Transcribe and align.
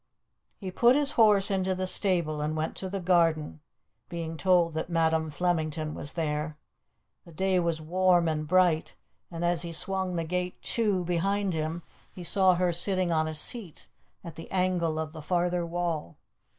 He 0.57 0.71
put 0.71 0.95
his 0.95 1.11
horse 1.11 1.51
into 1.51 1.75
the 1.75 1.85
stable 1.85 2.41
and 2.41 2.55
went 2.57 2.75
to 2.77 2.89
the 2.89 2.99
garden, 2.99 3.59
being 4.09 4.35
told 4.35 4.73
that 4.73 4.89
Madam 4.89 5.29
Flemington 5.29 5.93
was 5.93 6.13
there. 6.13 6.57
The 7.23 7.31
day 7.31 7.59
was 7.59 7.83
warm 7.83 8.27
and 8.27 8.47
bright, 8.47 8.95
and 9.29 9.45
as 9.45 9.61
he 9.61 9.71
swung 9.71 10.15
the 10.15 10.23
gate 10.23 10.59
to 10.73 11.03
behind 11.05 11.53
him 11.53 11.83
he 12.15 12.23
saw 12.23 12.55
her 12.55 12.71
sitting 12.73 13.11
on 13.11 13.27
a 13.27 13.35
seat 13.35 13.89
at 14.23 14.37
the 14.37 14.49
angle 14.49 14.97
of 14.97 15.13
the 15.13 15.21
farther 15.21 15.63
wall. 15.67 16.17